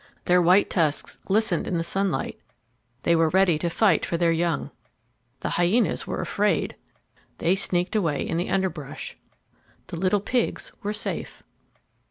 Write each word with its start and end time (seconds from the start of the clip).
Their 0.25 0.41
white 0.41 0.67
tusks 0.67 1.19
glistened 1.25 1.67
in 1.67 1.77
the 1.77 1.83
sunlight. 1.83 2.39
They 3.03 3.15
were 3.15 3.29
ready 3.29 3.59
to 3.59 3.69
fight 3.69 4.03
for 4.03 4.17
their 4.17 4.31
young. 4.31 4.71
The 5.41 5.57
hyenas 5.61 6.07
were 6.07 6.21
afraid. 6.21 6.75
They 7.37 7.53
sneaked 7.53 7.95
away 7.95 8.27
in 8.27 8.37
the 8.37 8.49
underbrush. 8.49 9.15
The 9.85 9.97
little 9.97 10.19
pigs 10.21 10.71
were 10.81 10.91
safe. 10.91 11.43